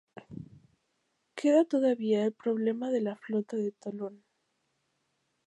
[1.35, 4.23] Queda todavía el problema de la flota de Tolón.